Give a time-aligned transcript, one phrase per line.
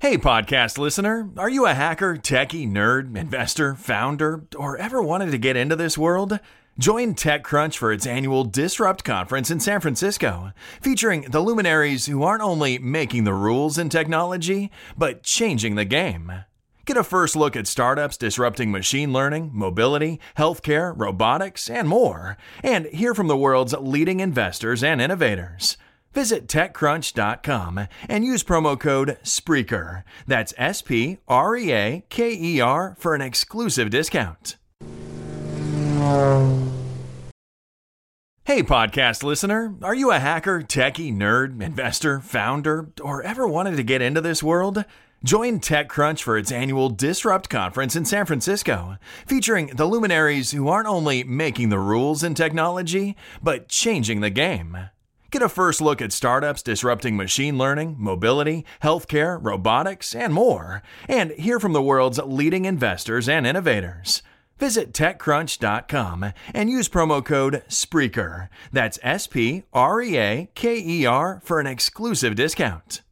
[0.00, 5.36] Hey, podcast listener, are you a hacker, techie, nerd, investor, founder, or ever wanted to
[5.36, 6.40] get into this world?
[6.78, 12.42] Join TechCrunch for its annual Disrupt conference in San Francisco, featuring the luminaries who aren't
[12.42, 16.32] only making the rules in technology, but changing the game.
[16.86, 22.86] Get a first look at startups disrupting machine learning, mobility, healthcare, robotics, and more, and
[22.86, 25.76] hear from the world's leading investors and innovators.
[26.12, 30.04] Visit TechCrunch.com and use promo code SPREAKER.
[30.26, 34.56] That's S P R E A K E R for an exclusive discount.
[38.44, 43.84] Hey, podcast listener, are you a hacker, techie, nerd, investor, founder, or ever wanted to
[43.84, 44.84] get into this world?
[45.22, 50.88] Join TechCrunch for its annual Disrupt conference in San Francisco, featuring the luminaries who aren't
[50.88, 54.76] only making the rules in technology, but changing the game.
[55.30, 61.30] Get a first look at startups disrupting machine learning, mobility, healthcare, robotics, and more, and
[61.32, 64.24] hear from the world's leading investors and innovators.
[64.58, 68.48] Visit TechCrunch.com and use promo code SPREAKER.
[68.72, 73.02] That's S P R E A K E R for an exclusive discount.